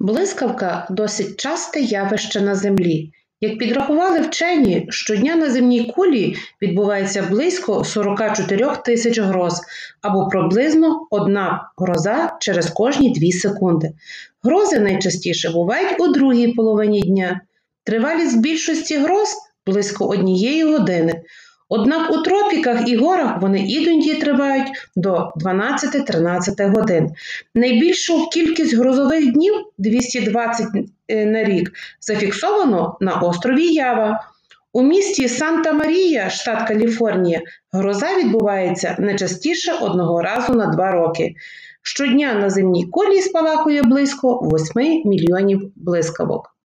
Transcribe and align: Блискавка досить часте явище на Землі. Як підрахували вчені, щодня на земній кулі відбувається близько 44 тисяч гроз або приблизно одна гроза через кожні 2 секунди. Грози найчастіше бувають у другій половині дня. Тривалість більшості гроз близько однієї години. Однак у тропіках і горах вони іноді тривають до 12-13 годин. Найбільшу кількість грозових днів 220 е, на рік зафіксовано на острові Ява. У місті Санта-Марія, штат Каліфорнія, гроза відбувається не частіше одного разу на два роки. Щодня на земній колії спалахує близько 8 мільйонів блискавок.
Блискавка 0.00 0.86
досить 0.90 1.36
часте 1.36 1.80
явище 1.80 2.40
на 2.40 2.54
Землі. 2.54 3.12
Як 3.40 3.58
підрахували 3.58 4.20
вчені, 4.20 4.86
щодня 4.90 5.36
на 5.36 5.50
земній 5.50 5.92
кулі 5.96 6.36
відбувається 6.62 7.22
близько 7.30 7.84
44 7.84 8.76
тисяч 8.84 9.18
гроз 9.18 9.60
або 10.02 10.28
приблизно 10.28 11.06
одна 11.10 11.70
гроза 11.76 12.36
через 12.40 12.70
кожні 12.70 13.12
2 13.12 13.30
секунди. 13.30 13.92
Грози 14.42 14.80
найчастіше 14.80 15.50
бувають 15.50 16.00
у 16.00 16.08
другій 16.08 16.48
половині 16.52 17.00
дня. 17.00 17.40
Тривалість 17.84 18.40
більшості 18.40 18.96
гроз 18.96 19.34
близько 19.66 20.06
однієї 20.06 20.64
години. 20.64 21.22
Однак 21.72 22.10
у 22.10 22.22
тропіках 22.22 22.88
і 22.88 22.96
горах 22.96 23.40
вони 23.40 23.60
іноді 23.60 24.14
тривають 24.14 24.68
до 24.96 25.32
12-13 25.36 26.70
годин. 26.70 27.10
Найбільшу 27.54 28.26
кількість 28.26 28.74
грозових 28.74 29.32
днів 29.32 29.54
220 29.78 30.66
е, 31.08 31.26
на 31.26 31.44
рік 31.44 31.72
зафіксовано 32.00 32.96
на 33.00 33.20
острові 33.20 33.66
Ява. 33.66 34.20
У 34.72 34.82
місті 34.82 35.28
Санта-Марія, 35.28 36.30
штат 36.30 36.68
Каліфорнія, 36.68 37.40
гроза 37.72 38.18
відбувається 38.18 38.96
не 38.98 39.14
частіше 39.14 39.72
одного 39.72 40.22
разу 40.22 40.54
на 40.54 40.66
два 40.66 40.90
роки. 40.90 41.34
Щодня 41.82 42.34
на 42.34 42.50
земній 42.50 42.86
колії 42.86 43.22
спалахує 43.22 43.82
близько 43.82 44.48
8 44.52 45.02
мільйонів 45.04 45.72
блискавок. 45.76 46.54